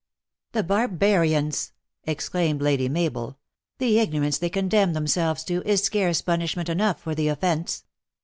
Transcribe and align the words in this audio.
"The 0.53 0.63
barbarians!" 0.63 1.73
exclaimed 2.05 2.59
Lady 2.59 2.89
Mabel. 2.89 3.37
"The 3.77 3.99
ignorance 3.99 4.39
they 4.39 4.49
condemn 4.49 4.93
themselves 4.93 5.43
to, 5.43 5.61
is 5.61 5.83
scarce 5.83 6.23
pun 6.23 6.39
ishment 6.41 6.69
enough 6.69 6.99
for 6.99 7.13
the 7.13 7.27
offence." 7.27 7.83